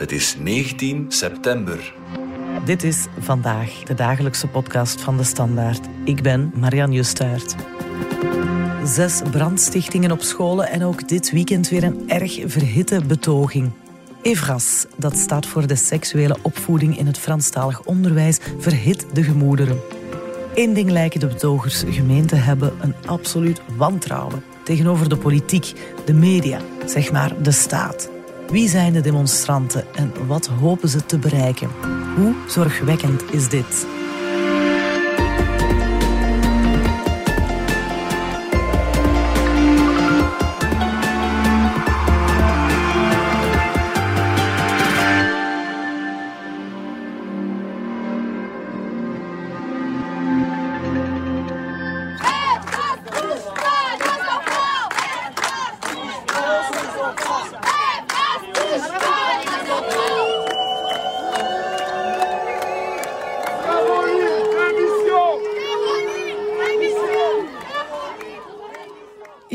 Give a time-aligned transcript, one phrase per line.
[0.00, 1.94] Het is 19 september.
[2.64, 5.86] Dit is vandaag de dagelijkse podcast van de Standaard.
[6.04, 7.54] Ik ben Marianne Justaert.
[8.84, 13.70] Zes brandstichtingen op scholen en ook dit weekend weer een erg verhitte betoging.
[14.22, 19.80] EVRAS, dat staat voor de seksuele opvoeding in het Franstalig onderwijs, verhit de gemoederen.
[20.54, 25.72] Eén ding lijken de betogers gemeen te hebben: een absoluut wantrouwen tegenover de politiek,
[26.04, 28.19] de media, zeg maar de staat.
[28.50, 31.70] Wie zijn de demonstranten en wat hopen ze te bereiken?
[32.16, 33.86] Hoe zorgwekkend is dit?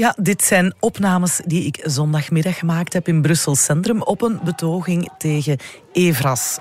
[0.05, 5.09] Ja, dit zijn opnames die ik zondagmiddag gemaakt heb in Brussel Centrum op een betoging
[5.17, 5.57] tegen
[5.91, 6.57] Evras.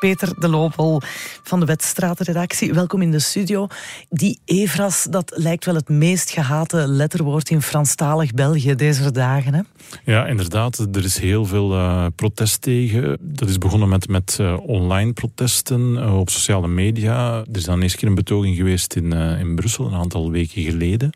[0.00, 1.02] Peter de Lopel
[1.42, 2.74] van de Wetstraatredactie.
[2.74, 3.66] Welkom in de studio.
[4.08, 9.54] Die Evras, dat lijkt wel het meest gehate letterwoord in Franstalig België deze dagen.
[9.54, 9.60] Hè?
[10.04, 10.78] Ja, inderdaad.
[10.78, 13.18] Er is heel veel uh, protest tegen.
[13.20, 17.38] Dat is begonnen met, met uh, online protesten uh, op sociale media.
[17.38, 21.10] Er is dan eens keer een betoging geweest in, in Brussel, een aantal weken geleden.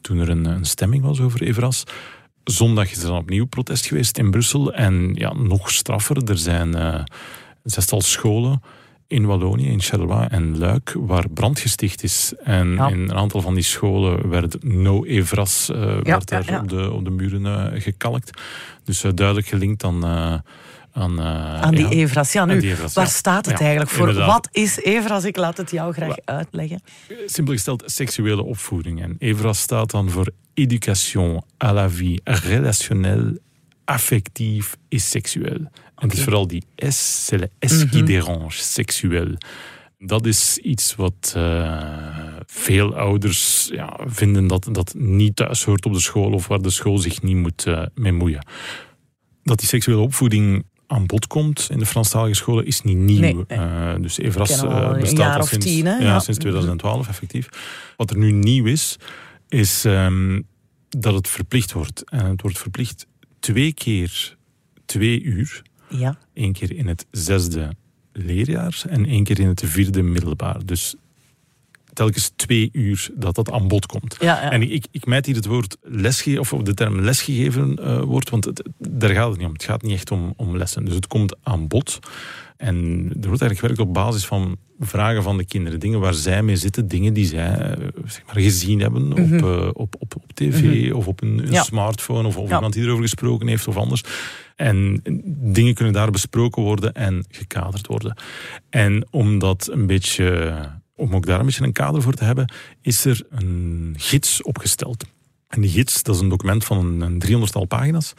[0.00, 1.84] Toen er een, een stemming was over Evras.
[2.44, 4.72] Zondag is er dan opnieuw protest geweest in Brussel.
[4.72, 6.30] En ja, nog straffer.
[6.30, 6.74] Er zijn
[7.66, 8.62] zestal scholen
[9.06, 12.32] in Wallonië, in Charleroi en Luik, waar brand gesticht is.
[12.42, 16.92] En in een aantal van die scholen werd No Evras uh, werd daar Op, de,
[16.92, 18.30] op de muren uh, gekalkt.
[18.84, 20.04] Dus uh, duidelijk gelinkt aan...
[20.92, 22.32] aan, aan die Evras.
[22.32, 24.08] Ja, nu, Evras, waar staat het eigenlijk voor?
[24.08, 24.32] Inderdaad.
[24.32, 25.24] Wat is Evras?
[25.24, 26.80] Ik laat het jou graag uitleggen.
[27.26, 29.02] Simpel gesteld, seksuele opvoeding.
[29.02, 33.40] En Evras staat dan voor Éducation à la vie relationnelle,
[33.86, 35.70] affectief et seksueel.
[35.96, 38.06] En het is vooral die S, c'est S qui mhm.
[38.06, 39.36] dérange, seksueel.
[39.98, 45.92] Dat is iets wat uh, veel ouders ja, vinden dat dat niet thuis hoort op
[45.92, 48.46] de school of waar de school zich niet moet uh, mee moeien.
[49.42, 53.20] Dat die seksuele opvoeding aan bod komt in de Franstalige scholen is niet nieuw.
[53.20, 53.58] Nee, nee.
[53.58, 54.60] Uh, dus Evras
[55.00, 57.48] bestaat al sinds, tien, ja, ja, sinds 2012 effectief.
[57.96, 58.96] Wat er nu nieuw is,
[59.48, 60.46] is um,
[60.88, 62.10] dat het verplicht wordt.
[62.10, 63.06] En het wordt verplicht
[63.38, 64.36] twee keer
[64.84, 66.18] twee uur ja.
[66.34, 67.74] Eén keer in het zesde
[68.12, 70.66] leerjaar en één keer in het vierde middelbaar.
[70.66, 70.94] Dus
[71.96, 74.16] telkens twee uur dat dat aan bod komt.
[74.20, 74.50] Ja, ja.
[74.50, 78.62] En ik, ik hier het woord lesgeven, of de term lesgegeven uh, wordt, want het,
[78.78, 79.52] daar gaat het niet om.
[79.52, 80.84] Het gaat niet echt om, om lessen.
[80.84, 81.98] Dus het komt aan bod.
[82.56, 82.76] En
[83.20, 85.80] er wordt eigenlijk gewerkt op basis van vragen van de kinderen.
[85.80, 89.44] Dingen waar zij mee zitten, dingen die zij eh, zeg maar, gezien hebben op, mhm.
[89.44, 90.96] eh, op, op, op tv mhm.
[90.96, 94.02] of op een, een smartphone of, of iemand die erover gesproken heeft of anders.
[94.56, 95.00] En
[95.54, 98.16] dingen kunnen daar besproken worden en gekaderd worden.
[98.70, 100.58] En om dat een beetje,
[100.96, 105.04] om ook daar een beetje een kader voor te hebben, is er een gids opgesteld.
[105.48, 108.12] En die gids, dat is een document van een, 300-tal pagina's,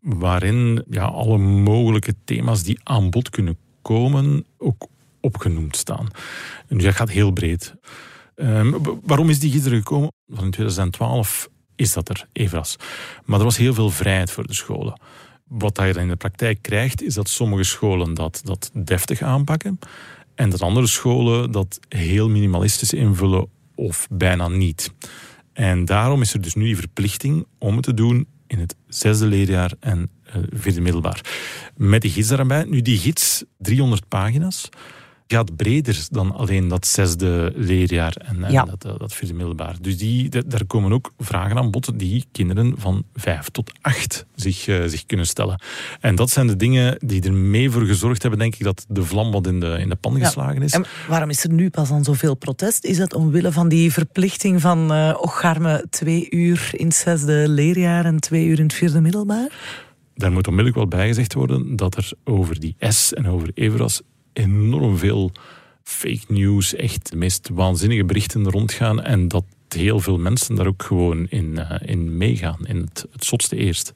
[0.00, 4.86] waarin ja, alle mogelijke thema's die aan bod kunnen komen, ook
[5.20, 6.08] opgenoemd staan.
[6.68, 7.74] En dat gaat heel breed.
[8.34, 10.12] Um, waarom is die gids er gekomen?
[10.28, 12.76] Van in 2012 is dat er, EVRAS.
[13.24, 15.00] Maar er was heel veel vrijheid voor de scholen.
[15.44, 19.78] Wat je dan in de praktijk krijgt, is dat sommige scholen dat, dat deftig aanpakken.
[20.36, 24.92] En dat andere scholen dat heel minimalistisch invullen of bijna niet.
[25.52, 29.26] En daarom is er dus nu die verplichting om het te doen in het zesde
[29.26, 31.20] leerjaar en uh, vierde middelbaar.
[31.76, 32.64] Met die gids daarbij.
[32.64, 34.68] Nu, die gids, 300 pagina's
[35.26, 39.76] gaat breder dan alleen dat zesde leerjaar en, dat, eh, dat vierde middelbaar.
[39.80, 44.66] Dus die, daar komen ook vragen aan bod die kinderen van vijf tot acht zich,
[44.66, 45.60] uh, zich kunnen stellen.
[46.00, 49.02] En dat zijn de dingen die er mee voor gezorgd hebben, denk ik, dat de
[49.02, 50.72] vlam wat in de, in de pan geslagen is.
[50.72, 52.84] En waarom is er nu pas dan zoveel protest?
[52.84, 58.04] Is dat omwille van die verplichting van uh, ocharme twee uur in het zesde leerjaar
[58.04, 59.48] en twee uur in het vierde middelbaar?
[60.14, 64.02] Daar moet onmiddellijk wel bijgezegd worden dat er over die S en over Everas
[64.36, 65.32] enorm veel
[65.82, 69.02] fake news, echt de meest waanzinnige berichten rondgaan.
[69.02, 73.56] En dat heel veel mensen daar ook gewoon in, uh, in meegaan, in het, zotste
[73.56, 73.92] eerst.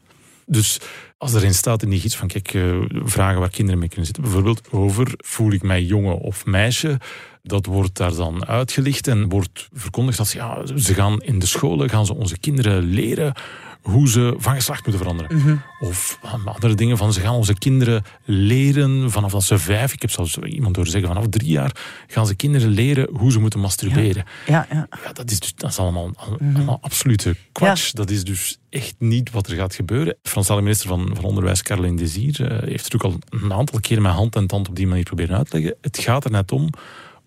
[0.46, 0.80] Dus
[1.18, 4.22] als erin staat in die gids van kijk, uh, vragen waar kinderen mee kunnen zitten,
[4.22, 7.00] bijvoorbeeld over voel ik mij jongen of meisje,
[7.42, 11.90] dat wordt daar dan uitgelicht en wordt verkondigd als ja, ze gaan in de scholen,
[11.90, 13.34] gaan ze onze kinderen leren
[13.82, 15.36] hoe ze van geslacht moeten veranderen.
[15.36, 15.56] Mhm.
[15.80, 20.10] Of andere dingen van ze gaan onze kinderen leren vanaf dat ze vijf, ik heb
[20.10, 24.24] zelfs iemand horen zeggen vanaf drie jaar, gaan ze kinderen leren hoe ze moeten masturberen.
[24.46, 24.88] Ja, ja.
[25.04, 27.92] Ja, dat, is dus, dat is allemaal, allemaal absolute kwats.
[27.92, 30.16] Dat is dus echt niet wat er gaat gebeuren.
[30.22, 34.02] Franse minister van, van Onderwijs, Caroline Desir, eh, heeft het ook al een aantal keren
[34.02, 35.74] met hand en tand op die manier proberen uitleggen.
[35.80, 36.68] Het gaat er net om,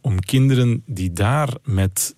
[0.01, 2.15] om kinderen die daar met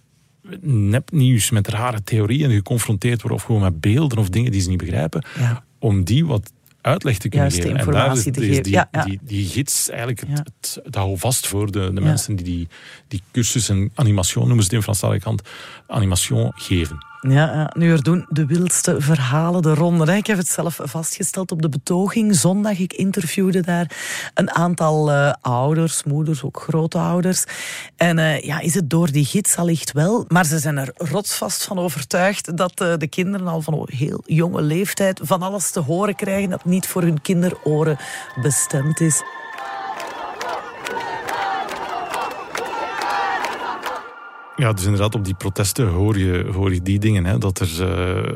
[0.62, 4.78] nepnieuws, met rare theorieën geconfronteerd worden, of gewoon met beelden of dingen die ze niet
[4.78, 5.64] begrijpen, Ja.
[5.80, 6.52] om die wat
[6.82, 7.70] uitleg te kunnen geven.
[7.70, 8.64] informatie en te daar is, geven.
[8.64, 9.04] die, Ja, ja.
[9.04, 12.68] Die, die gids eigenlijk het, het, het houvast voor de, de mensen die, die
[13.08, 15.42] die cursus en animation, noemen ze het in Franstalige kant,
[15.88, 17.06] animation geven.
[17.28, 20.16] Ja, nu er doen de wildste verhalen de ronde.
[20.16, 22.36] Ik heb het zelf vastgesteld op de betoging.
[22.36, 23.92] Zondag, ik interviewde daar
[24.34, 27.44] een aantal eh, ouders, moeders, ook grootouders.
[27.96, 30.26] En eh, ja, is het door die gids allicht wel.
[30.28, 34.62] Maar ze zijn er rotsvast van overtuigd dat eh, de kinderen al van heel jonge
[34.62, 37.98] leeftijd van alles te horen krijgen dat niet voor hun kinderoren
[38.42, 39.22] bestemd is.
[44.58, 47.26] Ja, dus inderdaad, op die protesten hoor je, hoor je die dingen.
[47.26, 48.34] Hè, dat er eh,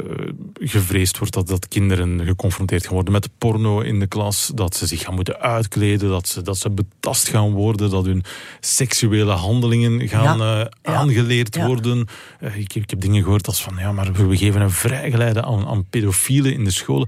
[0.53, 4.51] gevreesd wordt dat, dat kinderen geconfronteerd gaan worden met porno in de klas.
[4.55, 6.09] Dat ze zich gaan moeten uitkleden.
[6.09, 7.89] Dat ze, dat ze betast gaan worden.
[7.89, 8.23] Dat hun
[8.59, 11.65] seksuele handelingen gaan Ja, eh, aangeleerd ja.
[11.65, 12.07] worden.
[12.39, 15.67] Eh, ik, ik heb dingen gehoord als van, ja, maar we geven een vrijgeleide aan,
[15.67, 17.07] aan pedofielen in de scholen.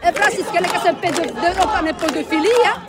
[0.00, 2.84] En Frans is gelijk als een pedofilie, ja.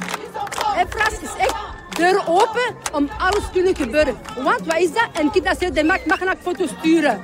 [0.77, 4.15] En Frans is echt deur open om alles te kunnen gebeuren.
[4.35, 5.09] Want wat is dat?
[5.19, 7.23] Een kind dat zegt, mag, mag een foto sturen.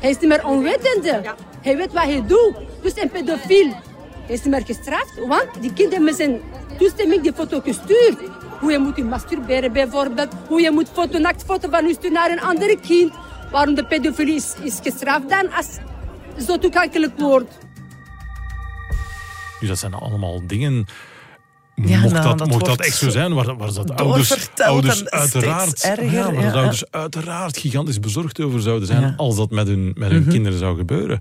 [0.00, 1.34] Hij is niet meer onwetende.
[1.62, 2.54] Hij weet wat hij doet.
[2.82, 3.68] Dus een pedofiel.
[4.26, 6.40] Hij is niet meer gestraft, want die kinderen met zijn
[6.78, 8.18] toestemming die foto gestuurd.
[8.60, 10.32] Hoe je moet je masturberen bijvoorbeeld.
[10.48, 13.12] Hoe je moet foto, naaktfoto van je sturen naar een ander kind.
[13.50, 15.78] Waarom de pedofilie is, is gestraft dan als
[16.46, 17.58] zo toegankelijk wordt.
[19.60, 20.86] Dus dat zijn allemaal dingen.
[21.86, 25.04] Ja, mocht nou, dat, dat mocht dat echt zo zijn, waar, waar dat ouders, ouders
[25.04, 26.52] uiteraard, erger, ja, waar ja.
[26.52, 29.02] ouders uiteraard gigantisch bezorgd over zouden zijn.
[29.02, 29.16] Mhm.
[29.16, 31.20] als dat met hun, met hun kinderen zou gebeuren.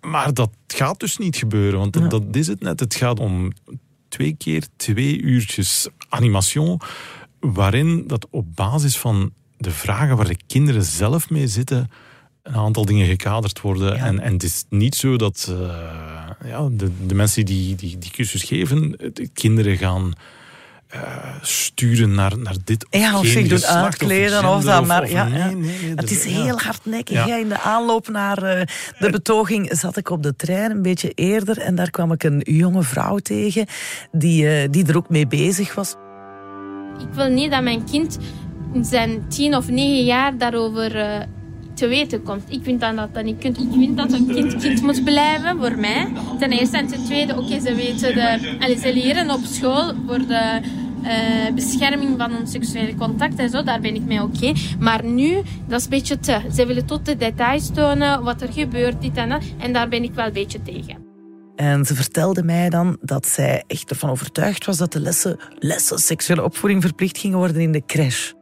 [0.00, 2.80] Maar dat gaat dus niet gebeuren, want dat, dat is het net.
[2.80, 3.52] Het gaat om
[4.08, 6.80] twee keer twee uurtjes animation,
[7.40, 11.90] waarin dat op basis van de vragen waar de kinderen zelf mee zitten,
[12.46, 13.96] een aantal dingen gekaderd worden.
[13.96, 14.04] Ja.
[14.04, 18.10] En, en het is niet zo dat eh, ja, de, de mensen die, die die
[18.10, 20.12] cursus geven, de kinderen gaan
[20.86, 21.00] eh,
[21.42, 24.86] sturen naar, naar dit of Ja, of zich doen uitkleden of, of gender dat.
[24.86, 25.46] Maar of- ja, nee, ja.
[25.50, 26.42] nee, nee, het is ja.
[26.42, 27.16] heel hardnekkig.
[27.16, 27.26] Ja.
[27.26, 27.36] hè.
[27.36, 28.66] In de aanloop naar eh,
[28.98, 31.58] de betoging zat ik op de trein een beetje eerder.
[31.58, 33.66] En daar kwam ik een jonge vrouw tegen
[34.12, 35.94] die, eh, die er ook mee bezig was.
[36.98, 38.18] Ik wil niet dat mijn kind
[38.72, 41.20] in zijn tien of negen jaar daarover eh,
[41.76, 42.42] te weten komt.
[42.48, 43.58] Ik vind dan dat dat kunt.
[43.58, 46.08] Ik vind dat een kind kind moet blijven, voor mij.
[46.38, 46.76] Ten eerste.
[46.76, 48.14] En ten tweede, oké, ze weten
[48.78, 50.60] ze leren op school voor de
[51.02, 53.62] eh, bescherming van ons seksuele contact en zo.
[53.62, 54.52] Daar ben ik mee oké.
[54.78, 56.40] Maar nu, dat is een beetje te.
[56.54, 59.40] Ze willen tot de details tonen, wat er gebeurt, dit en.
[59.58, 61.04] En daar ben ik wel een beetje tegen.
[61.56, 65.98] En ze vertelde mij dan dat zij echt ervan overtuigd was dat de lessen, lessen
[65.98, 68.32] seksuele opvoeding verplicht gingen worden in de crash.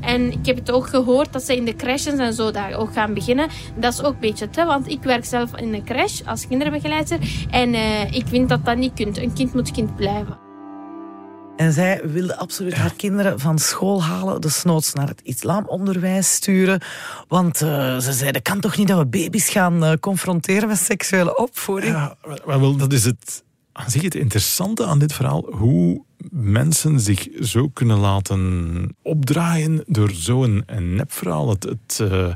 [0.00, 2.92] En ik heb het ook gehoord dat ze in de crashes en zo daar ook
[2.92, 3.48] gaan beginnen.
[3.76, 7.18] Dat is ook een beetje te, want ik werk zelf in een crash als kinderbegeleidster.
[7.50, 9.18] En eh, ik vind dat dat niet kunt.
[9.18, 10.38] Een kind moet kind blijven.
[11.56, 16.80] En zij wilde absoluut haar kinderen van school halen, de snoots naar het islamonderwijs sturen.
[17.28, 20.78] Want eh, ze zei, dat kan toch niet dat we baby's gaan eh, confronteren met
[20.78, 21.92] seksuele opvoeding?
[21.92, 25.46] Ja, maar- maar wel, dat is het, aan zich het interessante aan dit verhaal.
[25.50, 31.48] Hoe mensen zich zo kunnen laten opdraaien door zo'n nepverhaal.
[31.48, 32.32] Het, het, eh,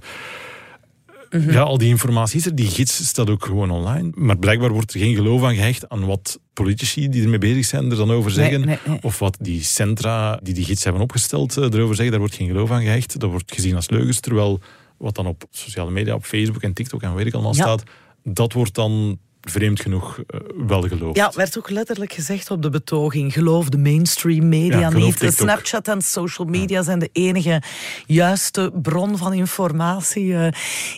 [1.49, 2.54] Ja, al die informatie is er.
[2.54, 4.11] Die gids staat ook gewoon online.
[4.14, 7.90] Maar blijkbaar wordt er geen geloof aan gehecht aan wat politici die ermee bezig zijn
[7.90, 8.61] er dan over zeggen.
[8.61, 8.99] nee, nee.
[9.02, 12.11] Of wat die centra die die gids hebben opgesteld eh, erover zeggen.
[12.11, 13.20] Daar wordt geen geloof aan gehecht.
[13.20, 14.20] Dat wordt gezien als leugens.
[14.20, 14.61] Terwijl
[14.99, 17.62] wat dan op sociale media, op Facebook en TikTok en weet ik allemaal Ja.
[17.62, 17.82] staat,
[18.25, 21.16] dat wordt dan vreemd genoeg eh, wel geloofd.
[21.16, 23.32] Ja, werd ook letterlijk gezegd op de betoging.
[23.32, 25.18] Geloof de mainstream media Ja, niet.
[25.18, 25.38] TikTok.
[25.38, 27.62] Snapchat en social media zijn de enige
[28.06, 30.35] juiste bron van informatie.
[30.35, 30.52] Eh,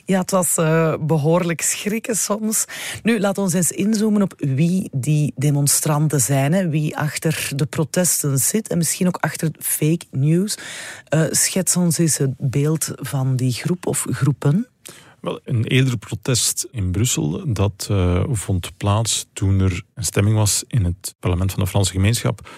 [0.05, 2.65] ja, het was eh, behoorlijk schrikken soms.
[3.03, 6.53] Nu, laat ons eens inzoomen op wie die demonstranten zijn.
[6.53, 6.69] Hè.
[6.69, 10.59] Wie achter de protesten zit en misschien ook achter fake news.
[11.31, 14.72] Schets ons eens het beeld van die groep of groepen.
[15.23, 20.65] Wel, een eerder protest in Brussel, dat eh, vond plaats toen er een stemming was
[20.67, 22.49] in het parlement van de Franse gemeenschap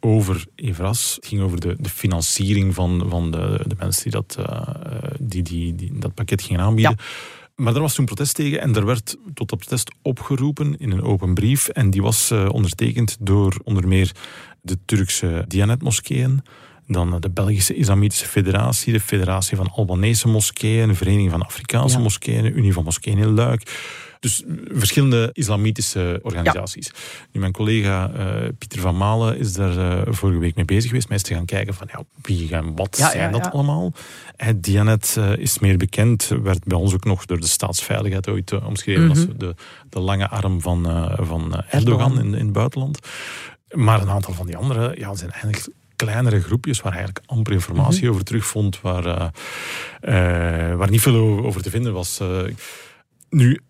[0.00, 1.14] over Evras.
[1.14, 4.74] Het ging over de, de financiering van, van de, de mensen die dat, eh,
[5.20, 6.96] die, die, die dat pakket gingen aanbieden.
[7.54, 11.02] Maar er was toen protest tegen en er werd tot dat protest opgeroepen in een
[11.02, 11.68] open brief.
[11.68, 14.12] En die was uh, ondertekend door onder meer
[14.60, 16.42] de Turkse Dianet-moskeeën,
[16.88, 22.02] dan de Belgische Islamitische Federatie, de Federatie van Albanese Moskeeën, de Vereniging van Afrikaanse ja.
[22.02, 23.62] Moskeeën, de Unie van Moskeeën in Luik.
[24.20, 24.42] Dus
[24.72, 26.90] verschillende islamitische organisaties.
[27.32, 31.10] Nu, mijn collega uh, Pieter van Malen is daar uh, vorige week mee bezig geweest.
[31.10, 33.92] Is te gaan kijken van ja, wie en wat ja, zijn dat allemaal.
[34.36, 38.62] Het Dianet uh, is meer bekend, werd bij ons ook nog door de staatsveiligheid ooit
[38.62, 39.18] omschreven mm -hmm.
[39.18, 39.54] als de,
[39.88, 42.98] de lange arm van, van Erdogan in, in het buitenland.
[43.70, 45.68] Maar een aantal van die andere ja, zijn eigenlijk
[45.98, 48.10] kleinere groepjes waar eigenlijk amper informatie mm -hmm.
[48.10, 49.28] over terugvond, waar, uh,
[50.70, 52.20] uh, waar niet veel over te vinden was.
[52.20, 52.42] Uh,
[53.30, 53.60] nu,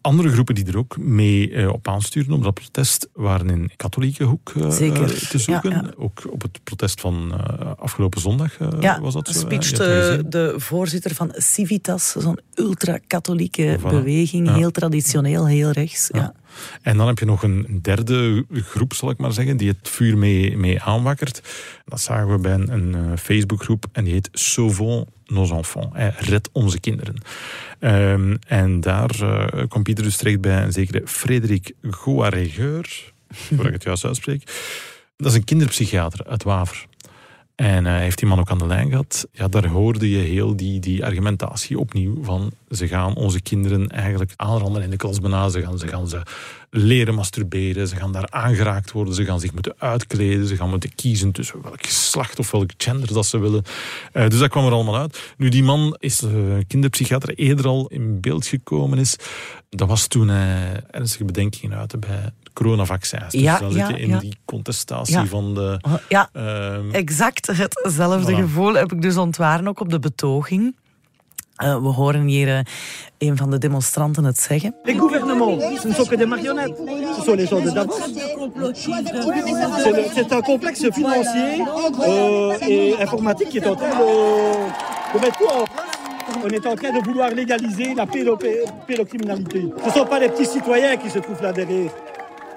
[0.00, 4.52] andere groepen die er ook mee op aansturen op dat protest waren in katholieke hoek
[4.52, 5.70] te zoeken.
[5.70, 5.92] Ja, ja.
[5.96, 7.32] Ook op het protest van
[7.78, 9.38] afgelopen zondag ja, was dat zo.
[9.38, 13.82] speech de, de, voorzitter van Civitas, zo'n ultra-katholieke voilà.
[13.82, 16.08] beweging, heel traditioneel, heel rechts.
[16.12, 16.34] Ja.
[16.82, 20.18] En dan heb je nog een derde groep, zal ik maar zeggen, die het vuur
[20.18, 21.42] mee, mee aanwakkert.
[21.84, 25.96] Dat zagen we bij een, een Facebookgroep en die heet Sauvons nos enfants.
[25.96, 27.20] Eh, red onze kinderen.
[27.80, 33.12] Um, en daar uh, kwam Pieter dus terecht bij een zekere Frederik Goaregeur,
[33.50, 34.42] waar ik het juist uitspreek.
[35.16, 36.86] Dat is een kinderpsychiater uit Waver.
[37.56, 39.28] En uh, heeft die man ook aan de lijn gehad.
[39.32, 44.32] Ja, daar hoorde je heel die, die argumentatie opnieuw van ze gaan onze kinderen eigenlijk
[44.36, 45.16] aanranden in de klas.
[45.16, 46.22] Ze gaan, ze gaan ze
[46.70, 50.94] leren masturberen, ze gaan daar aangeraakt worden, ze gaan zich moeten uitkleden, ze gaan moeten
[50.94, 53.62] kiezen tussen welk geslacht of welk gender dat ze willen.
[54.12, 55.34] Uh, dus dat kwam er allemaal uit.
[55.36, 56.30] Nu, die man is uh,
[56.66, 59.16] kinderpsychiater eerder al in beeld gekomen is.
[59.68, 63.30] Dat was toen hij ernstige bedenkingen uitte bij coronavaccins.
[63.30, 64.18] Dus ja, dan ja, zit je in ja.
[64.18, 65.80] die contestatie van de...
[66.08, 68.36] Ja, um, exact hetzelfde voilà.
[68.36, 70.74] gevoel heb ik dus ontwaren ook op de betoging.
[71.64, 72.58] Uh, we horen hier uh,
[73.18, 74.74] een van de demonstranten het zeggen.
[74.84, 76.76] Les gouvernements, ce ne sont que des marionnettes.
[77.16, 78.00] Ce sont les gens de Davos.
[80.14, 81.64] C'est un complexe financier
[82.00, 84.04] euh, et informatique qui est en train de,
[85.12, 85.96] de mettre tout en place.
[86.44, 88.06] On est en train de vouloir légaliser la
[88.86, 89.68] pédocriminalité.
[89.82, 91.90] Ce ne sont pas les petits citoyens qui se trouvent là derrière.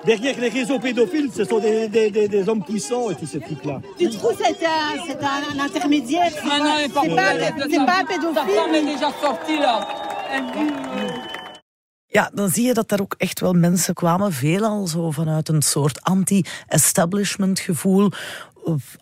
[0.06, 3.40] Derrière les réseaux pédophiles, ce sont des, des, des, des hommes puissants et tous ces
[3.40, 3.82] trucs-là.
[3.98, 7.86] Tu trouves que c'est un, c'est un, un intermédiaire Ah non, pas, C'est pas, c'est
[7.86, 9.88] pas un pédophile Ta femme est déjà sortie là.
[12.12, 15.62] Ja, dan zie je dat daar ook echt wel mensen kwamen, veelal zo vanuit een
[15.62, 18.12] soort anti-establishment gevoel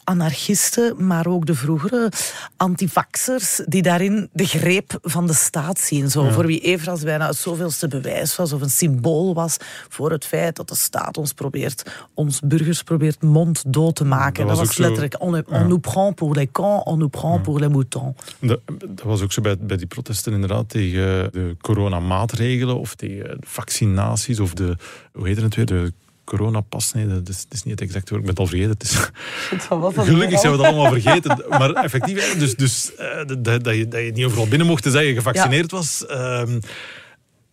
[0.04, 2.12] anarchisten, maar ook de vroegere
[2.58, 6.10] antivaxers, die daarin de greep van de staat zien.
[6.10, 6.32] Zo, ja.
[6.32, 9.58] Voor wie Evras bijna het zoveelste bewijs was of een symbool was
[9.90, 14.48] voor het feit dat de staat ons probeert, ons burgers probeert monddood te maken.
[14.48, 15.64] Dat, dat was, letterlijk, on, on ja.
[15.64, 17.42] nous prend pour les camps, on nous prend ja.
[17.42, 18.16] pour les moutons.
[18.40, 23.38] Dat, dat, was ook zo bij, bij die protesten inderdaad tegen de coronamaatregelen of tegen
[23.40, 24.76] vaccinaties of de,
[25.14, 25.94] hoe heet het weer, de
[26.28, 28.28] coronapas, nee, dat is, dat is, niet het exacte woord.
[28.28, 28.72] Ik ben het al vergeten.
[28.72, 30.06] Het is...
[30.06, 31.46] Gelukkig zijn we het allemaal vergeten.
[31.50, 35.06] Maar effectief, dus, dus uh, dat, dat, je, dat je niet overal binnen mocht zeggen
[35.06, 35.78] je gevaccineerd ja.
[35.78, 36.06] was.
[36.10, 36.60] Um,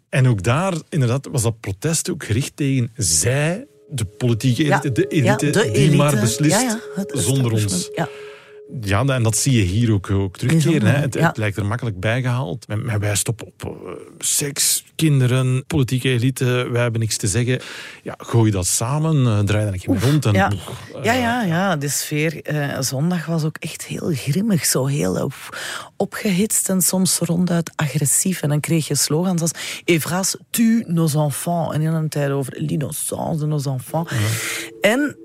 [0.08, 4.92] en ook daar, inderdaad, was dat protest ook gericht tegen zij, de politieke elite, ja.
[4.92, 7.90] de elite, ja, de die maar beslist zonder ons.
[7.94, 8.08] Ja,
[8.90, 10.94] en dat zie je hier ook, ook terugkeren.
[10.94, 11.00] Hè.
[11.00, 11.26] Het, ja.
[11.26, 12.66] het, lijkt er makkelijk bijgehaald.
[12.84, 16.68] Maar wij stoppen op uh, seks, kinderen, politieke elite.
[16.70, 17.60] Wij hebben niks te zeggen.
[18.02, 20.24] Ja, gooi dat samen, uh, draai dan een keer rond.
[20.24, 20.52] En, ja.
[20.52, 22.42] Uh, ja, ja, ja, de sfeer
[22.80, 24.64] zondag was ook echt heel grimmig.
[24.64, 25.30] Zo heel
[25.96, 28.42] opgehitst en soms ronduit agressief.
[28.42, 29.52] En dan kreeg je slogans als
[29.84, 31.74] Evras, tu nos enfants.
[31.74, 34.12] En in een tijd over l'innocence de nos enfants.
[34.80, 35.16] En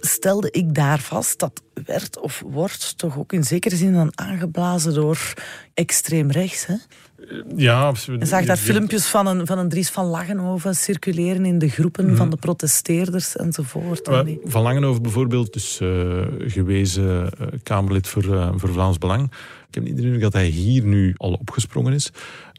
[0.00, 4.94] stelde ik daar vast dat werd of wordt toch ook in zekere zin dan aangeblazen
[4.94, 5.34] door
[5.74, 6.66] extreem rechts.
[6.66, 6.74] Hè?
[7.56, 8.20] Ja, absoluut.
[8.20, 12.08] Je zag daar filmpjes van een, van een Dries van Langenhoven circuleren in de groepen
[12.08, 12.16] mm.
[12.16, 14.08] van de protesteerders enzovoort.
[14.44, 19.32] Van Langenhoven bijvoorbeeld, dus uh, gewezen uh, Kamerlid voor, uh, voor Vlaams Belang.
[19.68, 22.10] Ik heb niet de indruk dat hij hier nu al opgesprongen is.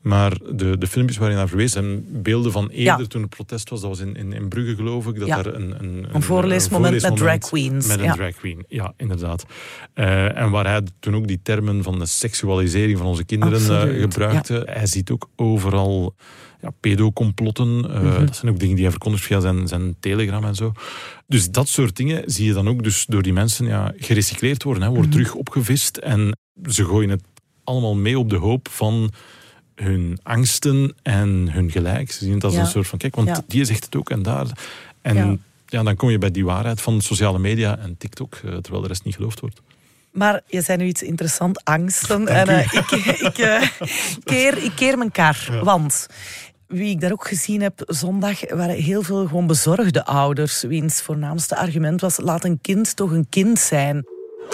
[0.07, 3.07] Maar de, de filmpjes waarin naar verwees zijn beelden van eerder ja.
[3.07, 3.81] toen het protest was.
[3.81, 5.19] Dat was in, in, in Brugge, geloof ik.
[5.19, 5.37] Dat ja.
[5.37, 7.87] er een, een, een, voorleesmoment, een voorleesmoment met drag queens.
[7.87, 8.13] Met een ja.
[8.13, 9.45] drag queen, ja, inderdaad.
[9.95, 14.01] Uh, en waar hij toen ook die termen van de seksualisering van onze kinderen uh,
[14.01, 14.67] gebruikte.
[14.69, 16.15] Hij ziet ook overal
[16.61, 17.67] ja, pedocomplotten.
[17.67, 18.25] Uh, mm -hmm.
[18.25, 20.71] Dat zijn ook dingen die hij verkondigt via zijn, zijn telegram en zo.
[21.27, 24.83] Dus dat soort dingen zie je dan ook dus door die mensen ja, gerecycleerd worden.
[24.83, 25.21] Hè, wordt mm -hmm.
[25.21, 26.37] terug opgevist en
[26.69, 27.23] ze gooien het
[27.63, 29.11] allemaal mee op de hoop van
[29.77, 32.11] hun angsten en hun gelijk.
[32.11, 32.59] Ze zien het als ja.
[32.59, 33.41] een soort van, kijk, want ja.
[33.47, 34.47] die zegt het ook en daar.
[35.01, 35.37] En ja.
[35.65, 35.83] ja.
[35.83, 39.15] dan kom je bij die waarheid van sociale media en TikTok, terwijl de rest niet
[39.15, 39.61] geloofd wordt.
[40.17, 42.27] Maar je zei nu iets interessant, angsten.
[42.27, 43.61] En uh, ik, ik, uh,
[44.23, 45.59] keer, ik keer mijn kar.
[45.63, 46.07] Want
[46.67, 50.61] wie ik daar ook gezien heb zondag, waren heel veel gewoon bezorgde ouders.
[50.61, 54.05] Wiens voornaamste argument was: laat een kind toch een kind zijn.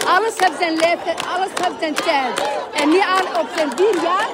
[0.05, 2.49] Alles heeft zijn leeftijd, alles heeft zijn tijd.
[2.73, 4.29] En niet aan op zijn vier jaar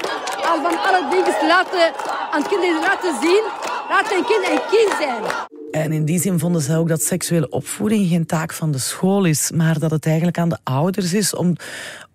[0.50, 1.94] al van alle dingen laten,
[2.32, 3.44] aan kinderen laten zien,
[3.89, 5.24] laat een kind een kind zijn.
[5.72, 9.25] En in die zin vonden zij ook dat seksuele opvoeding geen taak van de school
[9.25, 11.56] is, maar dat het eigenlijk aan de ouders is om,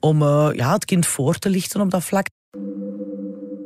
[0.01, 2.27] om uh, ja, het kind voor te lichten op dat vlak.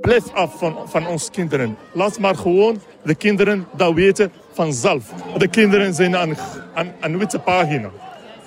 [0.00, 1.76] Blijf af van, van onze kinderen.
[1.92, 5.12] Laat maar gewoon de kinderen dat weten vanzelf.
[5.36, 6.36] De kinderen zijn aan
[7.00, 7.90] een witte pagina.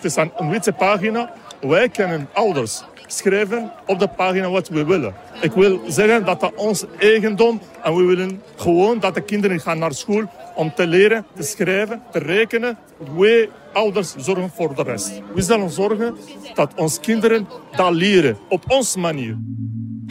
[0.01, 1.34] Het is een, witte pagina.
[1.60, 5.13] Wij kunnen ouders schrijven op de pagina wat we willen.
[5.41, 9.79] Ik wil zeggen dat dat ons eigendom en we willen gewoon dat de kinderen gaan
[9.79, 10.24] naar school
[10.55, 12.77] om te leren, te schrijven, te rekenen.
[13.17, 15.22] Wij ouders zorgen voor de rest.
[15.34, 16.17] We zullen zorgen
[16.53, 19.38] dat onze kinderen dat leren op onze manier.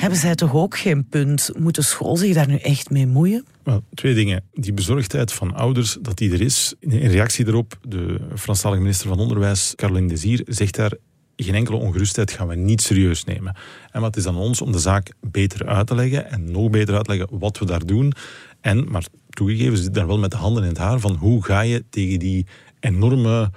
[0.00, 1.50] Hebben zij toch ook geen punt?
[1.58, 3.44] Moet de school zich daar nu echt mee moeien?
[3.62, 4.44] Wel, twee dingen.
[4.52, 6.74] Die bezorgdheid van ouders, dat die er is.
[6.78, 10.92] In reactie daarop, de Franstalige minister van Onderwijs, Caroline Desir, zegt daar
[11.36, 13.56] geen enkele ongerustheid gaan we niet serieus nemen.
[13.90, 16.94] En wat is aan ons om de zaak beter uit te leggen en nog beter
[16.94, 18.12] uit te leggen wat we daar doen.
[18.60, 21.60] En, maar toegegeven, zit daar wel met de handen in het haar van hoe ga
[21.60, 22.46] je tegen die
[22.80, 23.50] enorme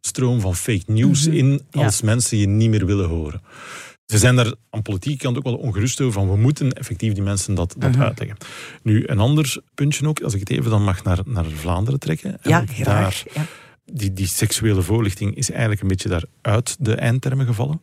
[0.00, 1.36] stroom van fake news mhm.
[1.36, 3.40] in als mensen je niet meer willen horen.
[4.10, 7.22] Ze zijn daar aan politieke kant ook wel ongerust over van we moeten effectief die
[7.22, 8.04] mensen dat, dat uh-huh.
[8.04, 8.36] uitleggen.
[8.82, 12.38] Nu, een ander puntje ook, als ik het even dan mag naar, naar Vlaanderen trekken.
[12.42, 13.22] Ja, graag.
[13.22, 13.46] Daar, ja.
[13.92, 17.80] Die, die seksuele voorlichting is eigenlijk een beetje daar uit de eindtermen gevallen.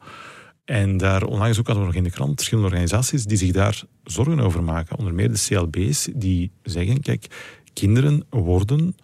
[0.66, 3.84] En daar onlangs ook hadden we nog in de krant verschillende organisaties die zich daar
[4.04, 4.98] zorgen over maken.
[4.98, 7.28] Onder meer de CLB's, die zeggen, kijk,
[7.74, 8.96] kinderen worden,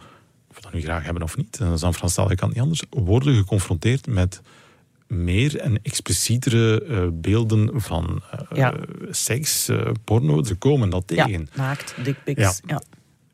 [0.50, 2.84] of we dat nu graag hebben of niet, dat is aan Franstalige kant niet anders,
[2.90, 4.42] worden geconfronteerd met
[5.14, 8.74] meer en explicietere uh, beelden van uh, ja.
[9.10, 10.44] seks, uh, porno.
[10.44, 11.32] Ze komen dat tegen.
[11.32, 12.42] Ja, naakt, dickpics.
[12.42, 12.54] Ja.
[12.66, 12.82] ja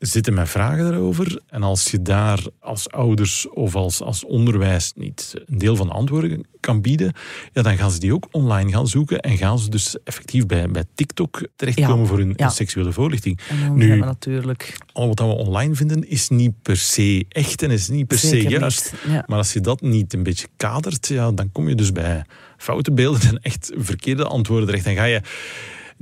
[0.00, 1.40] zitten met vragen daarover.
[1.48, 5.92] En als je daar als ouders of als, als onderwijs niet een deel van de
[5.92, 7.12] antwoorden kan bieden,
[7.52, 10.68] ja, dan gaan ze die ook online gaan zoeken en gaan ze dus effectief bij,
[10.68, 13.40] bij TikTok terechtkomen voor hun, seksuele voorlichting.
[13.74, 14.78] nu, natuurlijk.
[14.92, 18.42] Al wat we online vinden is niet per se echt en is niet per se
[18.42, 18.92] juist.
[19.26, 22.24] Maar als je dat niet een beetje kadert, ja, dan kom je dus bij
[22.56, 24.84] foute beelden en echt verkeerde antwoorden terecht.
[24.84, 25.20] Dan ga je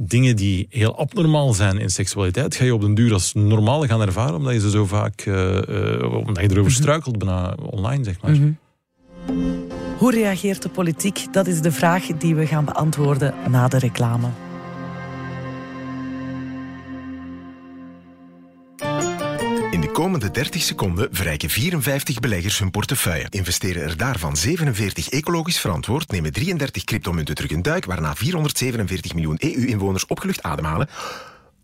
[0.01, 4.01] dingen die heel abnormaal zijn in seksualiteit, ga je op den duur als normaal gaan
[4.01, 6.71] ervaren, omdat je ze zo vaak, uh, uh, omdat je erover mhm.
[6.71, 8.31] struikelt bijna online, zeg maar.
[8.31, 8.51] Mhm.
[9.99, 11.27] Hoe reageert de politiek?
[11.33, 14.29] Dat is de vraag die we gaan beantwoorden na de reclame.
[19.99, 23.27] Komende 30 seconden verrijken 54 beleggers hun portefeuille.
[23.31, 29.37] Investeren er daarvan 47 ecologisch verantwoord, nemen 33 cryptomunten terug een duik, waarna 447 miljoen
[29.39, 30.89] EU-inwoners opgelucht ademhalen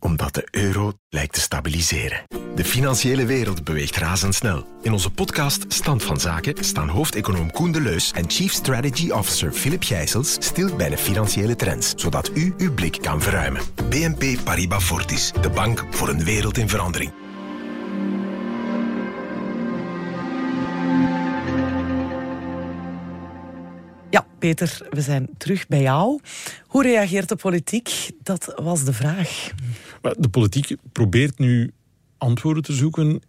[0.05, 2.23] omdat de euro lijkt te stabiliseren.
[2.55, 4.67] De financiële wereld beweegt razendsnel.
[4.83, 9.53] In onze podcast Stand van Zaken staan hoofdeconoom Koen de Leus en Chief Strategy Officer
[9.53, 13.63] Philip Gijsels stil bij de financiële trends, zodat u uw blik kan verruimen.
[13.89, 17.24] BNP Paribas Fortis, de bank voor een wereld in verandering.
[24.15, 26.21] Ja, Peter, we zijn terug bij jou.
[26.67, 28.11] Hoe reageert de politiek?
[28.23, 29.51] Dat was de vraag.
[30.19, 31.73] De politiek probeert nu
[32.19, 33.23] antwoorden te zoeken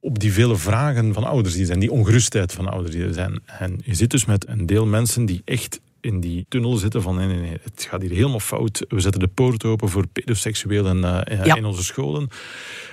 [0.00, 3.42] op die vele vragen van ouders die zijn, die ongerustheid van ouders die er zijn.
[3.46, 7.16] En je zit dus met een deel mensen die echt in die tunnel zitten van
[7.16, 8.84] nee, nee, nee, het gaat hier helemaal fout.
[8.88, 11.54] We zetten de poort open voor pedoseksuelen uh, ja.
[11.54, 12.28] in onze scholen.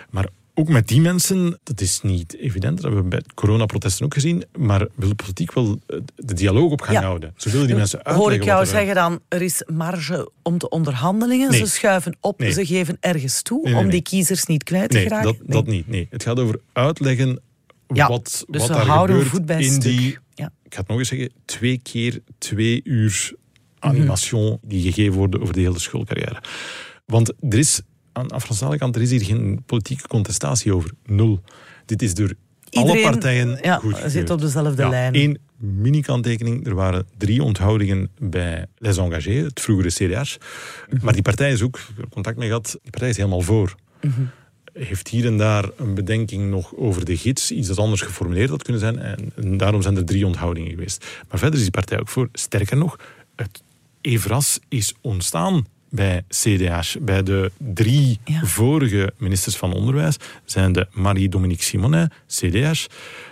[0.09, 0.27] Maar
[0.59, 4.43] ook met die mensen, dat is niet evident, dat hebben we bij coronaprotesten ook gezien,
[4.57, 5.79] maar wil de politiek wel
[6.15, 7.33] de dialoog op gaan houden.
[7.37, 8.23] Ze willen die mensen uitleggen.
[8.23, 12.65] Hoor ik jou zeggen dan, er is marge om de onderhandelingen, ze schuiven op, ze
[12.65, 15.25] geven ergens toe om die kiezers niet kwijt te geraken?
[15.25, 15.87] Dat, nee, dat niet.
[15.87, 16.07] Nee.
[16.09, 17.41] Het gaat over uitleggen
[17.87, 20.51] wat, dus wat daar gebeurt in die, ja.
[20.63, 23.33] ik ga het nog eens zeggen, twee keer twee uur
[23.79, 26.43] animation die gegeven worden over de hele schoolcarrière.
[27.05, 30.91] Want er is aan, aan Franse kant, er is hier geen politieke contestatie over.
[31.05, 31.41] Nul.
[31.85, 32.33] Dit is door
[32.71, 35.15] alle partijen ja, goed zit op dezelfde lijn.
[35.15, 36.65] Eén mini-kanttekening.
[36.65, 40.35] Er waren drie onthoudingen bij Les Engagés, het vroegere CDH.
[40.89, 41.05] Mhm.
[41.05, 43.75] Maar die partij is ook, contact mee gehad, die partij is helemaal voor.
[44.01, 44.21] Mhm.
[44.73, 48.63] Heeft hier en daar een bedenking nog over de gids, iets dat anders geformuleerd had
[48.63, 48.99] kunnen zijn.
[48.99, 51.05] En, en daarom zijn er drie onthoudingen geweest.
[51.29, 52.29] Maar verder is die partij ook voor.
[52.33, 52.99] Sterker nog,
[53.35, 53.63] het
[54.01, 56.95] EVRAS is ontstaan bij CDH.
[57.01, 62.85] Bij de drie vorige ministers van Onderwijs zijn de Marie-Dominique Simonet, CDH,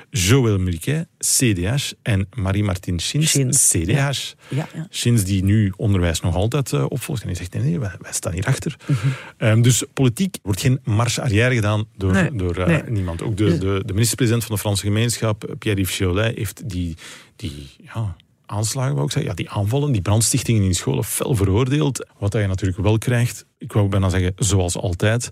[0.09, 3.87] Joël Muriquet, CDH en Marie-Martine Schins, Schins, CDH.
[3.87, 4.11] ja.
[4.47, 4.87] Ja, ja.
[4.89, 7.21] Schins die nu onderwijs nog altijd eh, opvolgt.
[7.21, 8.75] En die zegt, nee, nee, wij, wij staan hierachter.
[8.85, 9.07] Mhm.
[9.37, 12.83] Ehm, dus politiek wordt geen marche arrière gedaan door, Nee, door eh, nee.
[12.91, 13.21] niemand.
[13.21, 15.97] Ook de, de, de minister-president van de Franse gemeenschap, Pierre-Yves
[16.35, 16.95] heeft die,
[17.35, 18.15] die ja,
[18.47, 22.05] aanslagen, wou ik zeggen, ja, die aanvallen, die brandstichtingen in scholen fel veroordeeld.
[22.17, 25.29] Wat je natuurlijk wel krijgt, ik wou bijna zeggen, zoals altijd,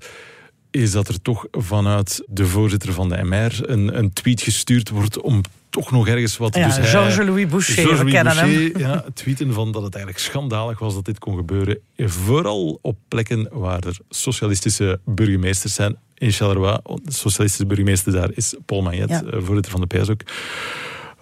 [0.72, 5.22] is dat er toch vanuit de voorzitter van de MR een, een tweet gestuurd wordt
[5.22, 6.56] om toch nog ergens wat...
[6.56, 8.48] Ja, dus Georges-Louis Boucher, we kennen hem.
[8.54, 11.78] Boucher, ja, tweeten van dat het eigenlijk schandalig was dat dit kon gebeuren.
[11.98, 15.98] Vooral op plekken waar er socialistische burgemeesters zijn.
[16.18, 19.24] In Charleroi, de socialistische burgemeester daar is Paul Magnet, Ja.
[19.24, 20.22] eh, voorzitter van de PS ook.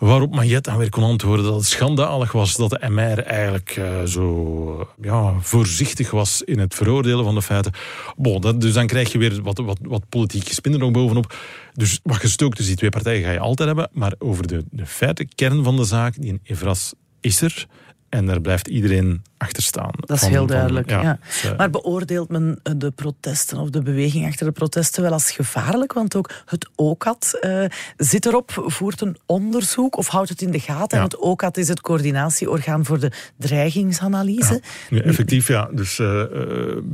[0.03, 4.03] Waarop Magnet dan weer kon antwoorden dat het schandalig was dat de MR eigenlijk eh,
[4.03, 7.71] zo ja, voorzichtig was in het veroordelen van de feiten.
[8.15, 11.35] Bon, dus dan krijg je weer wat, wat, wat politiek nog bovenop.
[11.73, 13.89] Dus wat gestookt tussen die twee partijen ga je altijd hebben.
[13.91, 17.67] Maar over de, de feiten, kern van de zaak, die in Evras is er.
[18.13, 19.91] En daar blijft iedereen achter staan.
[19.95, 20.89] Dat is Van- heel van- duidelijk.
[20.89, 21.19] ja.
[21.27, 25.11] dus, eh, Maar beoordeelt men eh, de protesten of de beweging achter de protesten wel
[25.11, 25.93] als gevaarlijk?
[25.93, 27.65] Want ook het OCAT eh,
[27.97, 30.97] zit erop, voert een onderzoek of houdt het in de gaten.
[30.97, 31.03] Ja.
[31.03, 34.61] En het OCAT is het coördinatieorgaan voor de dreigingsanalyse.
[34.89, 35.69] Effectief, ja.
[35.71, 36.01] Dus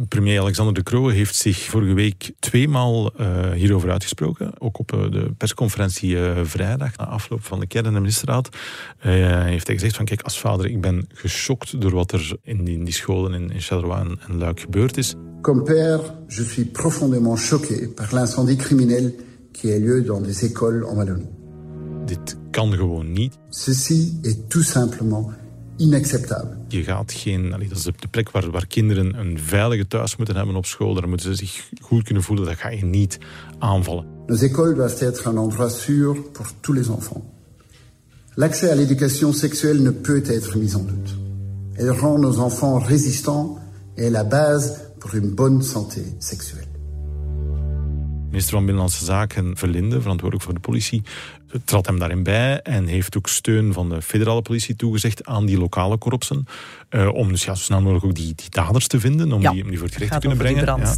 [0.08, 3.12] premier Alexander De Croo heeft zich vorige week tweemaal
[3.53, 4.51] hierover uitgesproken.
[4.62, 8.49] Ook op de persconferentie vrijdag, na afloop van de kern- en de ministerraad.
[8.99, 12.78] heeft hij gezegd van, kijk, als vader, ik ben geschokt door wat er in die,
[12.78, 15.15] in die scholen in, in Charleroi en, en Luik gebeurd is.
[15.41, 19.13] Comme père, je suis profondément choqué par l'incendie criminel
[19.52, 21.30] qui a lieu dans des écoles en Wallonie.
[22.06, 23.38] Dit kan gewoon niet.
[23.50, 25.32] Ceci est tout simplement
[25.78, 26.58] inacceptable.
[26.67, 30.56] Je gaat geen, dat is de plek waar, waar kinderen een veilige thuis moeten hebben
[30.56, 30.93] op school.
[30.93, 32.45] Daar moeten ze zich goed kunnen voelen.
[32.45, 33.17] Dat ga je niet
[33.60, 34.06] aanvallen.
[34.28, 37.24] Nos écoles doivent être un endroit sûr pour tous les enfants.
[38.39, 41.13] L'accès à l'éducation sexuelle ne peut être mis en doute.
[41.75, 43.60] Elle rend nos enfants résistants
[43.97, 46.65] et est la base pour une bonne santé seksuele.
[48.30, 51.02] Minister van Binnenlandse Zaken Verlinde, verantwoordelijk voor de politie,
[51.65, 55.58] trad hem daarin bij en heeft ook steun van de federale politie toegezegd aan die
[55.58, 56.45] lokale korpsen.
[56.89, 59.52] eh, om dus ja, zo snel mogelijk ook die, die daders te vinden, om, Ja,
[59.52, 60.65] die, om die voor het gerecht te kunnen brengen.
[60.65, 60.95] Ja.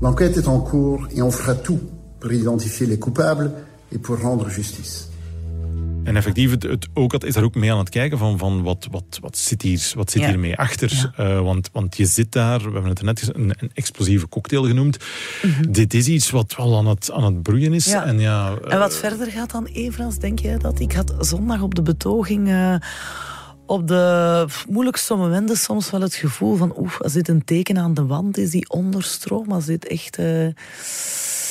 [0.00, 1.80] L'enquête est en cours et on fera tout
[2.18, 3.50] pour identifier les coupables
[3.88, 5.07] et pour rendre justice.
[6.04, 8.88] En effectief, het, het OCAT is daar ook mee aan het kijken van, van wat,
[8.90, 10.28] wat, wat zit, hier, wat zit Ja.
[10.28, 11.12] hiermee achter.
[11.16, 11.24] Ja.
[11.24, 14.96] Eh, want, want je zit daar, we hebben het net een, een explosieve cocktail genoemd.
[15.68, 17.86] Dit is iets wat wel aan het, aan het broeien is.
[17.86, 17.96] Mhm.
[17.96, 18.04] Ja.
[18.04, 20.80] En, ja, En wat eh, verder gaat dan, Evras, denk jij dat?
[20.80, 22.48] Ik had zondag op de betoging...
[22.48, 22.74] eh,
[23.66, 26.74] op de moeilijkste momenten soms wel het gevoel van...
[26.78, 30.18] Oef, als dit een teken aan de wand is, die onderstroom, als dit echt...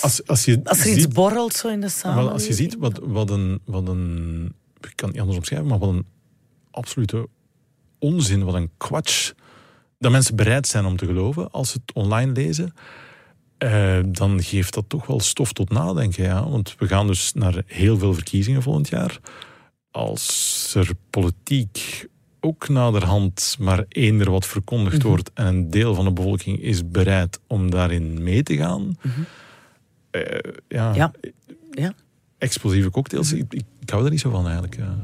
[0.02, 2.34] als, als, je als er ziet, iets borrelt zo in de samenleving.
[2.34, 4.54] als je ziet wat, wat, een, wat een...
[4.82, 6.06] Ik kan het niet anders omschrijven, maar wat een
[6.72, 7.28] absolute
[8.00, 9.32] onzin, wat een kwatsch.
[10.00, 12.74] Dat mensen bereid zijn om te geloven als ze het online lezen.
[13.58, 16.24] eh, dan geeft dat toch wel stof tot nadenken.
[16.24, 16.50] Ja?
[16.50, 19.20] Want we gaan dus naar heel veel verkiezingen volgend jaar.
[19.92, 22.08] Als er politiek
[22.40, 25.08] ook naderhand maar eender wat verkondigd Mhm.
[25.08, 28.98] wordt en een deel van de bevolking is bereid om daarin mee te gaan.
[29.02, 29.12] eh,
[30.70, 31.12] ja, Ja.
[31.78, 31.92] Ja.
[32.38, 34.78] Explosieve cocktails, ik, ik, ik hou er niet zo van eigenlijk.
[34.78, 34.96] Ja.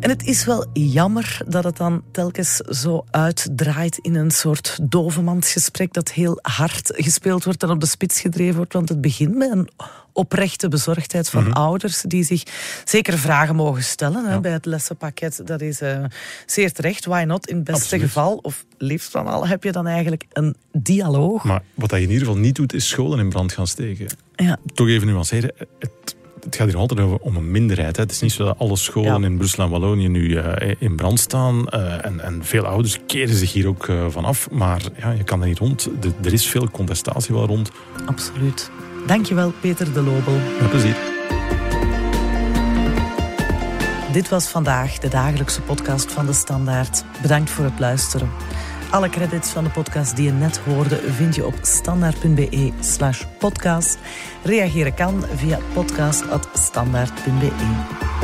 [0.00, 5.92] En het is wel jammer dat het dan telkens zo uitdraait in een soort dovenmansgesprek
[5.92, 8.72] dat heel hard gespeeld wordt en op de spits gedreven wordt.
[8.72, 9.68] Want het begint met een
[10.12, 12.42] oprechte bezorgdheid van ouders die zich
[12.84, 15.40] zeker vragen mogen stellen hè, bij het lessenpakket.
[15.44, 16.04] Dat is eh,
[16.46, 17.04] zeer terecht.
[17.04, 17.48] Why not?
[17.48, 18.04] In het beste Absoluut.
[18.04, 21.44] geval, of liefst van al, heb je dan eigenlijk een dialoog.
[21.44, 24.06] Maar wat hij in ieder geval niet doet, is scholen in brand gaan steken.
[24.36, 24.58] Ja.
[24.74, 27.96] Toch even nuanceren, het, het gaat hier altijd over om een minderheid.
[27.96, 28.02] Hè.
[28.02, 29.26] Het is niet zo dat alle scholen Ja.
[29.26, 31.68] in Brussel en Wallonië nu eh, in brand staan.
[31.68, 34.50] eh, en, en veel ouders keren zich hier ook eh, vanaf.
[34.50, 35.88] Maar ja, je kan er niet rond.
[36.00, 37.70] De- er is veel contestatie wel rond.
[38.06, 38.70] Absoluut.
[39.06, 40.34] Dankjewel, Peter de Lobel.
[40.60, 40.96] Met plezier.
[44.12, 47.04] Dit was vandaag de dagelijkse podcast van de Standaard.
[47.22, 48.28] Bedankt voor het luisteren.
[48.90, 53.98] Alle credits van de podcast die je net hoorde vind je op standaard.be slash podcast.
[54.44, 58.17] Reageren kan via podcast.standaard.be.